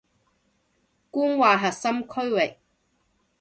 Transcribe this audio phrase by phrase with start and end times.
[1.11, 2.57] 官話核心區域